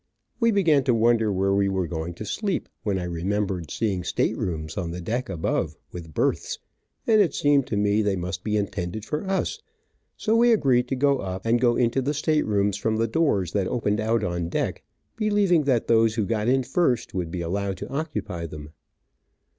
[0.39, 4.35] We began to wonder where we were going to sleep, when I remembered seeing state
[4.35, 6.57] rooms on the deck above, with berths,
[7.05, 9.59] and it seemed to me they must be intended for us,
[10.17, 13.51] so we agreed to go up and go into the state rooms from the doors
[13.51, 14.81] that opened out on deck,
[15.17, 18.71] believing that those who got in first would be allowed to occupy them.